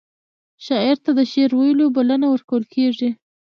[0.65, 3.09] شاعر ته د شعر ویلو بلنه ورکول کیږي.